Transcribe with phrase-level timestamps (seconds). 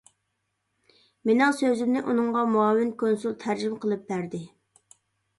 [1.29, 4.41] مېنىڭ سۆزۈمنى ئۇنىڭغا مۇئاۋىن كونسۇل تەرجىمە قىلىپ بەردى.